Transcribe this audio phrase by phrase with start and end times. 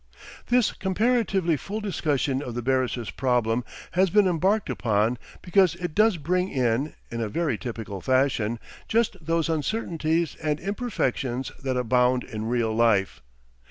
[0.47, 6.17] This comparatively full discussion of the barrister's problem has been embarked upon because it does
[6.17, 12.45] bring in, in a very typical fashion, just those uncertainties and imperfections that abound in
[12.45, 13.21] real life.